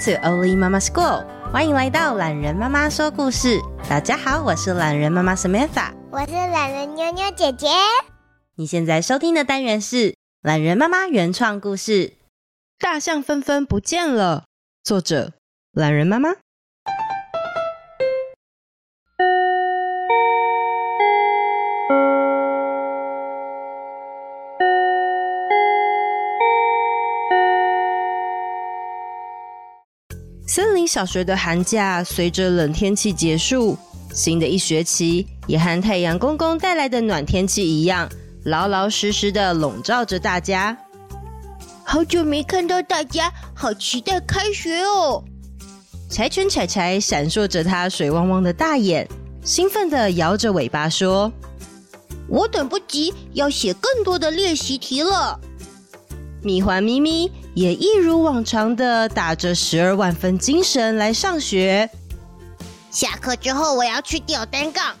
[0.00, 3.60] To Oli Mama School，欢迎来到懒人妈妈说故事。
[3.86, 7.66] 大家好，我是懒人妈妈 Samantha，我是懒人妞妞姐姐。
[8.54, 11.92] 你现在收听的单元是懒人妈妈原创故事
[12.78, 14.44] 《大象纷纷不见了》，
[14.82, 15.34] 作者
[15.72, 16.30] 懒人妈妈。
[30.90, 33.78] 小学的寒假随着冷天气结束，
[34.12, 38.10] 新的一学期也和太阳公公带来的暖天气一样，
[38.46, 40.76] 老老实实的笼罩着大家。
[41.84, 45.22] 好久没看到大家，好期待开学哦！
[46.10, 49.08] 柴犬柴柴闪烁着它水汪汪的大眼，
[49.44, 51.32] 兴奋的摇着尾巴说
[52.26, 55.38] ：“我等不及要写更多的练习题了。”
[56.42, 61.88] 米环咪咪也一如往常的打着十二万分精神来上学。
[62.90, 64.94] 下课之后我要去吊单杠。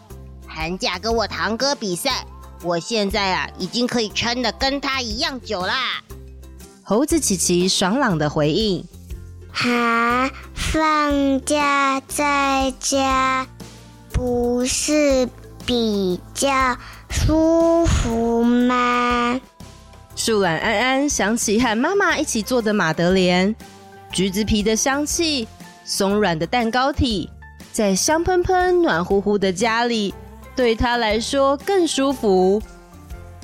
[0.46, 2.26] 寒假跟我堂哥比赛，
[2.62, 6.02] 我现在啊已经可以撑得跟他一样久啦。
[6.82, 8.84] 猴子琪琪爽朗的回应
[9.52, 13.46] ：“哈，放假在家
[14.12, 15.28] 不是
[15.64, 16.76] 比较
[17.08, 19.40] 舒服吗？”
[20.20, 23.56] 树懒安安想起和妈妈一起做的马德莲，
[24.12, 25.48] 橘子皮的香气，
[25.82, 27.30] 松软的蛋糕体，
[27.72, 30.12] 在香喷喷、暖乎乎的家里，
[30.54, 32.62] 对他来说更舒服。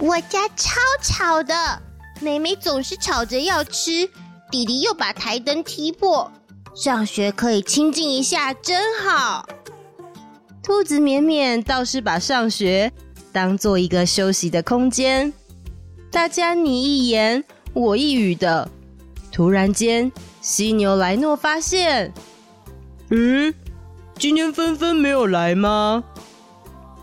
[0.01, 1.81] 我家超吵的，
[2.21, 4.07] 妹妹总是吵着要吃，
[4.51, 6.31] 弟弟又把台灯踢破，
[6.75, 9.49] 上学可以清静一下，真好。
[10.63, 12.93] 兔子绵绵倒是把上学
[13.33, 15.33] 当做一个休息的空间。
[16.17, 17.45] 大家你一言
[17.75, 18.67] 我一语的，
[19.31, 20.11] 突然间，
[20.41, 22.11] 犀牛莱诺发现，
[23.11, 23.53] 嗯，
[24.19, 26.03] 今天纷纷没有来吗？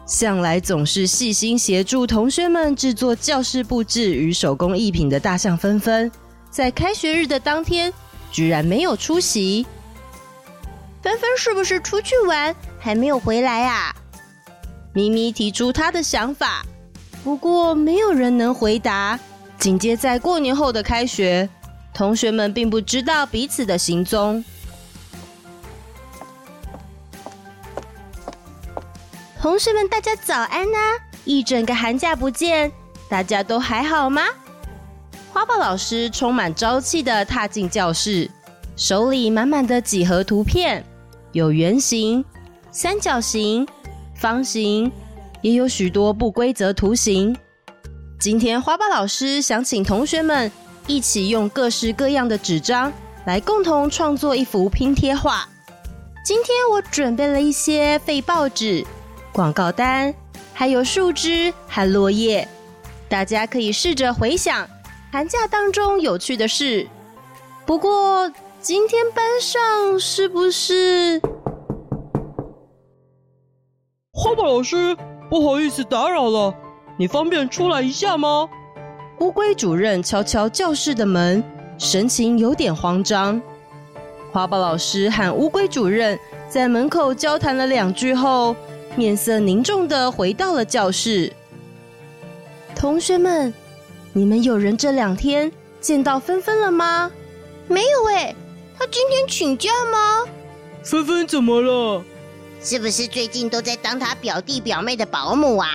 [0.08, 6.12] 向来总是细心协助同学们制作教室布置与手工艺品的大象纷纷，
[6.50, 7.94] 在开学日的当天，
[8.32, 9.64] 居然没有出席。
[11.04, 13.96] 纷纷是不是出去玩，还没有回来啊？
[14.92, 16.66] 咪咪提出他的想法。
[17.24, 19.20] 不过没有人能回答。
[19.58, 21.48] 紧接在过年后的开学，
[21.94, 24.44] 同学们并不知道彼此的行踪。
[29.42, 30.80] 同学们，大家早安啊！
[31.24, 32.70] 一整个寒假不见，
[33.08, 34.24] 大家都还好吗？
[35.32, 38.30] 花豹老师充满朝气的踏进教室，
[38.76, 40.84] 手里满满的几何图片，
[41.32, 42.24] 有圆形、
[42.72, 43.66] 三角形、
[44.16, 44.92] 方形。
[45.44, 47.36] 也有许多不规则图形。
[48.18, 50.50] 今天花豹老师想请同学们
[50.88, 52.92] 一起用各式各样的纸张
[53.26, 55.46] 来共同创作一幅拼贴画。
[56.26, 58.86] 今天我准备了一些废报纸、
[59.34, 60.14] 广告单，
[60.54, 62.48] 还有树枝和落叶。
[63.10, 64.66] 大家可以试着回想
[65.12, 66.88] 寒假当中有趣的事。
[67.66, 68.32] 不过
[68.62, 71.20] 今天班上是不是？
[74.14, 74.96] 花豹老师？
[75.34, 76.54] 不好意思打扰了，
[76.96, 78.48] 你方便出来一下吗？
[79.18, 81.44] 乌龟主任敲敲教室的门，
[81.80, 83.42] 神情有点慌张。
[84.32, 88.56] 花豹老师和乌龟主任在门口交谈了两句后，
[88.96, 91.34] 面色凝重的回到了教室。
[92.76, 93.52] 同学们，
[94.14, 95.52] 你们有人这两天
[95.82, 97.12] 见到芬芬了吗？
[97.68, 98.36] 没有哎，
[98.78, 100.26] 他今天请假吗？
[100.84, 102.04] 芬芬怎么了？
[102.64, 105.70] 是不是最近都在当他表弟表妹的保姆啊？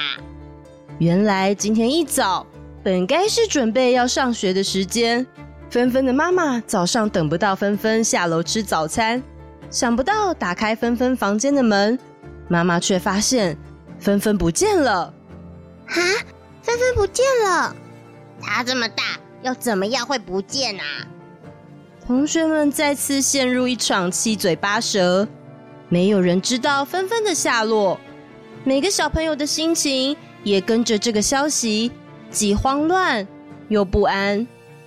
[0.99, 2.47] 原来今天一早
[2.83, 5.27] 本该是准备要上学的时间，
[5.69, 9.23] 芬芬的妈妈早上等不到芬芬下楼吃早餐，
[9.71, 11.99] 想不到打开芬芬房间的门，
[12.49, 13.55] 妈妈却发现
[13.99, 15.13] 芬芬不见了。
[15.89, 15.95] 啊，
[16.63, 17.77] 芬芬不见了！
[18.41, 19.05] 她这么大，
[19.43, 20.83] 要怎么样会不见啊？
[22.07, 25.29] 同学们再次陷入一场七嘴八舌，
[25.89, 27.99] 没有人知道芬芬的下落。
[28.65, 31.91] 每个小朋友的心情也跟着这个消息
[32.31, 33.27] 既慌乱
[33.69, 34.47] 又不安。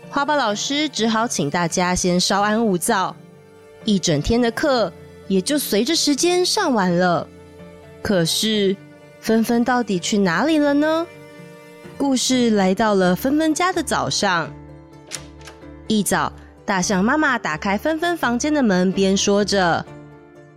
[0.09, 3.15] 花豹老师只好请大家先稍安勿躁，
[3.85, 4.91] 一整天的课
[5.27, 7.27] 也就随着时间上完了。
[8.01, 8.75] 可是，
[9.19, 11.07] 芬芬到底去哪里了呢？
[11.97, 14.51] 故事来到了芬芬家的早上。
[15.87, 16.33] 一早，
[16.65, 19.85] 大象妈妈打开芬芬房间的门，边说着：“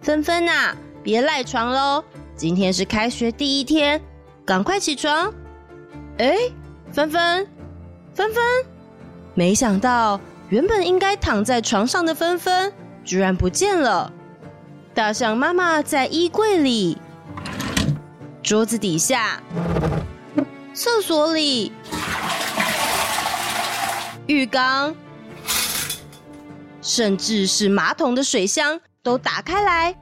[0.05, 2.05] 芬芬呐，别赖床喽，
[2.37, 3.99] 今天是开学第一天，
[4.45, 5.33] 赶快起床。”
[6.21, 6.37] 哎，
[6.93, 7.49] 芬芬，
[8.13, 8.45] 芬芬，
[9.33, 10.21] 没想到
[10.51, 12.71] 原本应该躺在床上的芬芬，
[13.03, 14.13] 居然不见了。
[14.93, 16.99] 大象妈妈在衣柜里。
[18.43, 19.43] 桌子底下、
[20.75, 21.73] 厕所里、
[24.27, 24.95] 浴缸，
[26.83, 29.95] 甚至是马桶的水箱都打开来。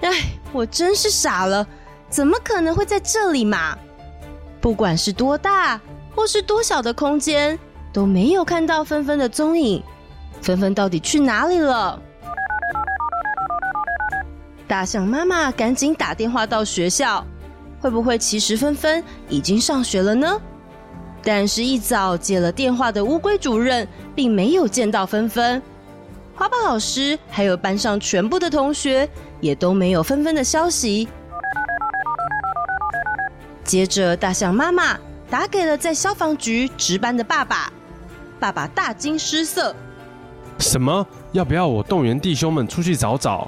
[0.00, 0.10] 哎，
[0.50, 1.64] 我真是傻了，
[2.08, 3.76] 怎么可能会在这里嘛？
[4.62, 5.78] 不管是多大
[6.16, 7.56] 或是多小的空间，
[7.92, 9.82] 都没有看到芬芬的踪影。
[10.40, 12.00] 芬芬到底去哪里了？
[14.66, 17.22] 大象妈妈赶紧打电话到学校，
[17.78, 20.40] 会不会其实芬芬已经上学了呢？
[21.22, 25.62] 但是，一早接了电话的乌龟主任并没有见到芬芬，
[26.42, 29.08] 花豹老师还有班上全部的同学
[29.40, 31.08] 也都没有芬芬的消息。
[33.62, 34.98] 接着，大象妈妈
[35.30, 37.72] 打给了在消防局值班的爸爸，
[38.40, 39.72] 爸爸大惊失色
[40.58, 41.06] ：“什么？
[41.30, 43.46] 要不要我动员弟兄们出去找找？”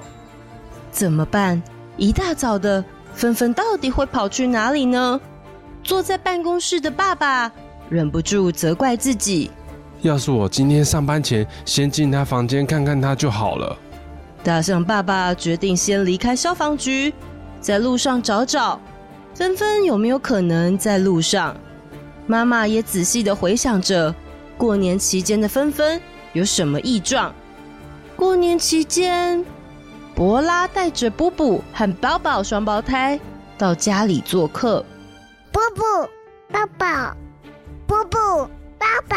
[0.92, 1.60] 怎么办？
[1.96, 5.20] 一大早的，芬芬到底会跑去哪里呢？
[5.82, 7.50] 坐在办公室的爸爸
[7.90, 9.50] 忍不住责怪自己：
[10.04, 13.76] 要是我今天上班前先进他房间看看他就好了。
[14.42, 17.12] 大象爸爸决定先离开消防局，
[17.60, 18.78] 在路上找找
[19.34, 21.56] 芬芬有没有可能在路上。
[22.26, 24.14] 妈妈也仔细的回想着
[24.56, 26.00] 过年期间的芬芬
[26.34, 27.34] 有什么异状。
[28.14, 29.44] 过年期间。
[30.14, 33.18] 博拉带着布布和宝宝双胞胎
[33.58, 34.84] 到家里做客。
[35.50, 35.82] 布布，
[36.52, 37.16] 宝宝，
[37.84, 38.18] 布布，
[38.78, 39.16] 宝宝。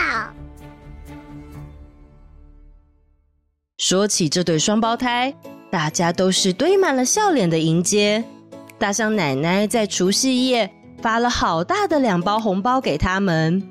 [3.77, 5.31] 说起这对双胞胎，
[5.69, 8.23] 大家都是堆满了笑脸的迎接。
[8.79, 13.61] 大象奶奶在除夕夜发了好大的两包红包给他们。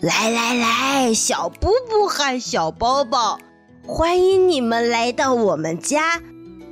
[0.00, 3.38] 来来来，小布布和小包包，
[3.86, 6.20] 欢迎你们来到我们家。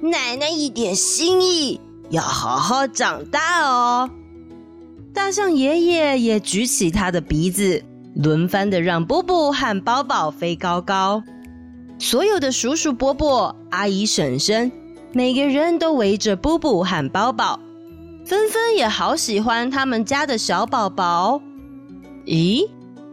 [0.03, 4.11] 奶奶一点心意，要好好长大哦。
[5.15, 7.83] 大象爷爷也举起他的鼻子，
[8.15, 11.23] 轮番的让布布和包包飞高高。
[12.03, 14.73] 所有的叔叔伯伯、阿姨婶婶，
[15.13, 17.61] 每个人都围着布布和宝宝。
[18.27, 21.41] 芬芬也好喜欢他们家的小宝宝。
[22.27, 22.69] 咦，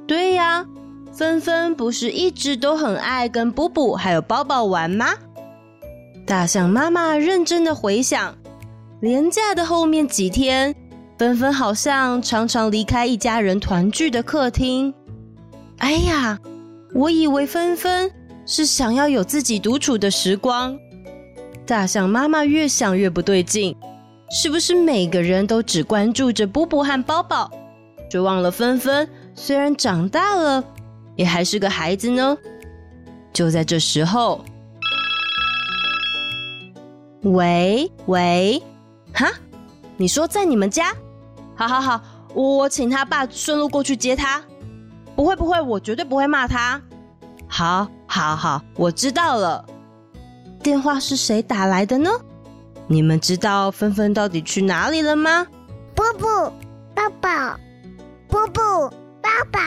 [0.08, 0.66] 对呀，
[1.14, 5.06] 芬芬不是一直都很爱跟布布还有宝宝玩吗？
[6.26, 8.36] 大象妈妈认真的回想，
[9.02, 10.76] 连假的后面几天，
[11.20, 14.92] 芬芬好像常常离开一家人团聚的客厅。
[15.78, 16.40] 哎呀，
[16.96, 18.12] 我以为芬芬
[18.52, 20.76] 是想要有自己独处的时光。
[21.68, 23.78] 大象妈妈越想越不对劲，
[24.32, 27.52] 是不是每个人都只关注着布布和包包，
[28.10, 30.64] 就忘了芬芬虽然长大了，
[31.16, 32.36] 也还是个孩子呢？
[33.32, 34.44] 就在这时候。
[37.22, 38.64] 喂喂，
[39.14, 39.28] 哈？
[39.96, 40.96] 你说在你们家？
[41.54, 42.02] 好好好，
[42.34, 44.44] 我请他爸顺路过去接他。
[45.16, 46.82] 不会不会，我绝对不会骂他。
[47.50, 49.66] 好，好，好，我知道了。
[50.62, 52.10] 电话是谁打来的呢？
[52.88, 55.46] 你们知道芬芬到底去哪里了吗？
[55.96, 56.28] 布布，
[56.96, 57.60] 宝宝，
[58.28, 58.62] 布布，
[59.22, 59.60] 宝宝。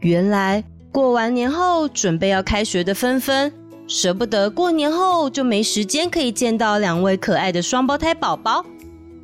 [0.00, 3.52] 原来过完年后准备要开学的芬芬。
[3.88, 8.64] 舍不得过年后就没时间可以见到两位可爱的双胞胎宝宝。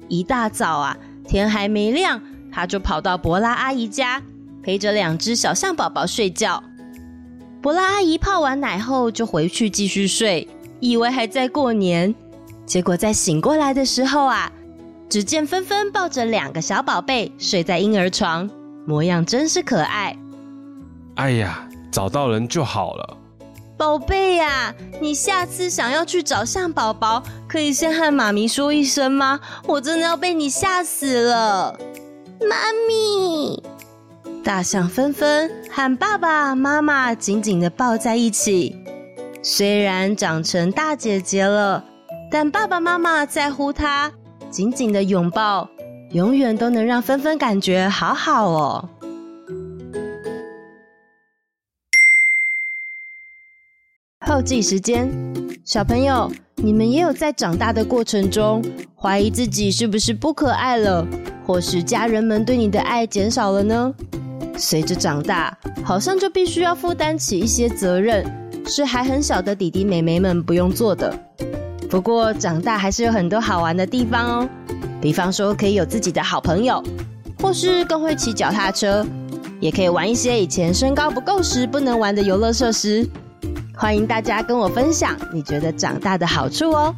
[0.08, 4.22] 一大早啊，天还没亮，他就跑到博拉阿姨家，
[4.62, 6.62] 陪着两只小象宝宝睡觉。
[7.62, 10.48] 柏拉阿姨泡完奶后就回去继续睡，
[10.80, 12.12] 以为还在过年，
[12.66, 14.50] 结果在醒过来的时候啊，
[15.08, 18.50] 只见芬芬抱着两个小宝贝睡在婴儿床，
[18.84, 20.18] 模样真是可爱。
[21.14, 23.16] 哎呀，找到人就好了。
[23.76, 29.38] 宝贝呀，你下次想要去找象宝宝，可以先和妈咪说一声吗？
[29.68, 31.78] 我真的要被你吓死了。
[32.40, 32.56] 妈
[32.88, 33.62] 咪，
[34.44, 38.76] 大象芬芬和爸爸妈妈紧紧的抱在一起。
[39.40, 41.84] 虽然长成大姐姐了，
[42.28, 44.12] 但爸爸妈妈在乎她，
[44.50, 45.68] 紧紧的拥抱，
[46.10, 48.88] 永远都能让芬芬感觉好好哦。
[54.26, 55.08] 后记时间，
[55.64, 58.60] 小朋友，你们也有在长大的过程中
[58.96, 61.06] 怀疑自己是不是不可爱了，
[61.46, 63.94] 或是家人们对你的爱减少了呢？
[64.56, 68.24] 随着长大，好像就必须要负担起一些责任，
[68.66, 71.12] 是还很小的弟弟妹妹们不用做的。
[71.90, 74.48] 不过长大还是有很多好玩的地方哦，
[75.00, 76.82] 比方说可以有自己的好朋友，
[77.40, 79.04] 或是更会骑脚踏车，
[79.60, 83.06] 也可以玩一些以前身高不够时不能玩的游乐设施。
[83.76, 86.94] 欢迎大家跟我分享你觉得长大的好处哦。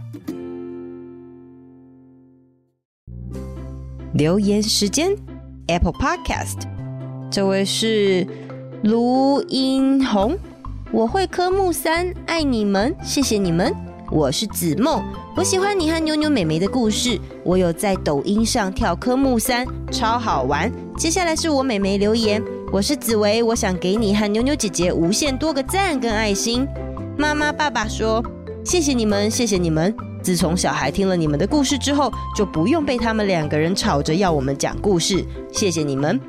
[4.12, 5.16] 留言时间
[5.66, 6.68] ，Apple Podcast，
[7.34, 8.24] 这位是
[8.84, 10.38] 卢英红，
[10.92, 13.74] 我会科目三，爱你们，谢谢你们。
[14.08, 15.02] 我是子梦，
[15.34, 20.70] 我喜欢你和妞妞妹妹的故事，我有在抖音上跳科目三，超好玩。
[20.96, 22.40] 接下来是我妹妹留言。
[22.70, 26.64] 我是紫薇，我想给你和妞妞姐姐无限多个赞跟爱心。
[27.18, 28.24] 妈妈、爸爸说
[28.64, 29.92] ：“谢谢你们，谢谢你们。
[30.22, 35.24] 自从小孩听了你们的故事之后，就不用被他们两个人吵着要我们讲故事。
[35.52, 36.20] 谢谢你们。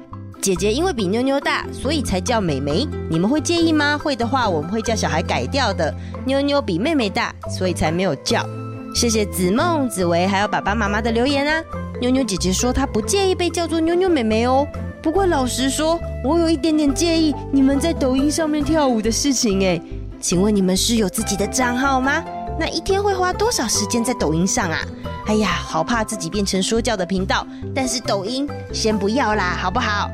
[0.45, 2.87] 姐姐因为比妞妞大，所以才叫妹妹。
[3.09, 3.97] 你们会介意吗？
[3.97, 5.91] 会的话，我们会叫小孩改掉的。
[6.23, 8.45] 妞妞比妹妹大，所以才没有叫。
[8.93, 11.63] 谢谢子梦、紫薇还有爸爸妈妈的留言啊。
[11.99, 14.67] 妞妞姐姐说她不介意被叫做妞妞妹妹哦。”
[15.01, 19.81] 不过老实说，我有一点点介意你们在抖音上面跳舞的事情诶。
[20.21, 22.23] 请问你们是有自己的账号吗？
[22.59, 24.77] 那一天会花多少时间在抖音上啊？
[25.25, 27.47] 哎呀，好怕自己变成说教的频道。
[27.73, 30.07] 但是抖音先不要啦，好不好？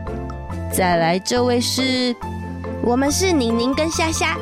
[0.74, 2.16] 再来，这位是，
[2.82, 4.38] 我们是宁宁跟虾虾。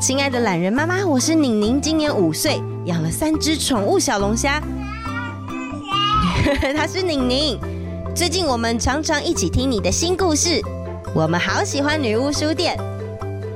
[0.00, 4.62] 亲爱的懒人妈妈，我是宁宁，今年五岁，养了三只宠物小龙虾。
[6.76, 7.58] 他是宁宁。
[8.14, 10.62] 最近我们常常一起听你的新故事，
[11.14, 12.76] 我们好喜欢女巫书店。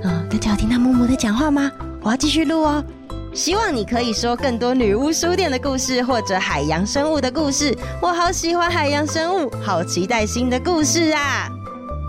[0.02, 1.70] 啊、大家有听到木木的讲话吗？
[2.02, 2.84] 我要继续录哦。
[3.32, 7.76] 希望你可以说更多女巫书店的故事，或者海洋生物的故事。
[8.02, 11.48] 我好喜欢海洋生物，好期待新的故事啊！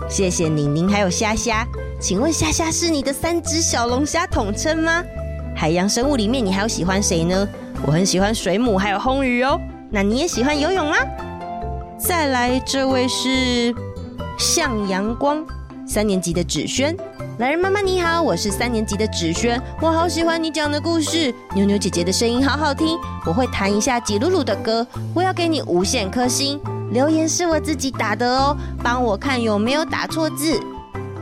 [0.08, 1.66] 谢谢宁宁还有虾虾，
[2.00, 5.04] 请问虾虾是你的三只小龙虾统称吗？
[5.54, 7.46] 海洋生物里面你还有喜欢谁呢？
[7.86, 9.60] 我很喜欢水母还有红鱼哦。
[9.90, 10.96] 那你也喜欢游泳吗？
[11.98, 13.74] 再来，这位是
[14.38, 15.44] 向阳光
[15.86, 16.96] 三年级的芷萱，
[17.38, 26.58] 榄仁妈妈你好，我是三年级的芷萱，我好喜欢你讲的故事，妞妞姐姐的声音好好听，我会弹一下吉鲁鲁的歌，我要给你无限颗星。
[26.90, 30.58] 留言是我自己打的哦，帮我看有没有打错字。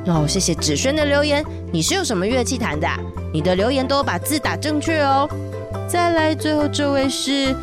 [0.06, 2.96] 哦，谢谢芷萱的留言，你是用什么乐器弹的啊？
[3.32, 5.28] 你的留言都把字打正确哦。
[5.88, 7.54] 再来，最后这位是。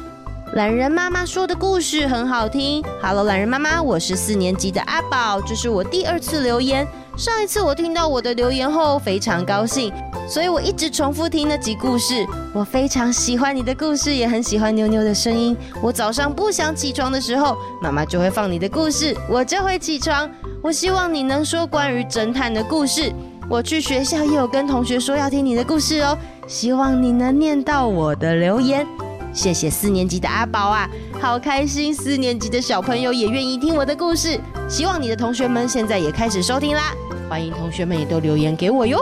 [0.55, 2.83] 懒人妈妈说的故事很好听。
[3.01, 6.88] Hello，榄仁妈妈，我是四年级的阿宝，这是我第二次留言。
[7.17, 9.91] 上一次我听到我的留言后非常高兴，
[10.27, 12.25] 所以我一直重复听那集故事。
[12.53, 15.56] 我非常喜欢你的故事，也很喜欢妞妞的声音。
[15.82, 20.30] 我早上不想起床的时候，妈妈就会放你的故事，我就会起床。
[20.62, 23.12] 我希望你能说关于侦探的故事。
[23.50, 28.88] 我去学校也有跟同学说要听你的故事哦，希望你能念到我的留言。
[29.34, 30.89] 谢谢四年级的阿宝啊，
[31.20, 31.94] 好开心！
[31.94, 34.39] 四年级的小朋友也愿意听我的故事，
[34.70, 36.94] 希望你的同学们现在也开始收听啦。
[37.30, 38.98] 欢迎同学们也都留言给我哟。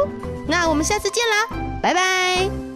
[0.47, 2.70] 那我们下次见啦，拜拜。